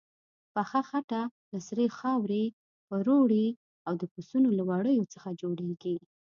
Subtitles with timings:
[0.53, 1.21] پخه خټه
[1.51, 2.43] له سرې خاورې،
[2.87, 3.47] پروړې
[3.87, 5.95] او د پسونو له وړیو څخه جوړیږي.